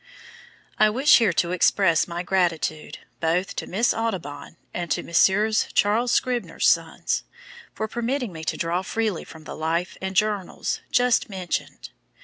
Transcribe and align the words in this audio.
I 0.79 0.89
wish 0.89 1.19
here 1.19 1.31
to 1.33 1.51
express 1.51 2.07
my 2.07 2.23
gratitude 2.23 2.97
both 3.19 3.55
to 3.57 3.67
Miss 3.67 3.93
Audubon, 3.93 4.57
and 4.73 4.89
to 4.89 5.03
Messrs. 5.03 5.67
Charles 5.75 6.11
Scribner's 6.11 6.67
Sons, 6.67 7.23
for 7.75 7.87
permitting 7.87 8.33
me 8.33 8.43
to 8.45 8.57
draw 8.57 8.81
freely 8.81 9.23
from 9.23 9.43
the 9.43 9.55
"Life 9.55 9.97
and 10.01 10.15
Journals" 10.15 10.79
just 10.91 11.29
mentioned. 11.29 11.91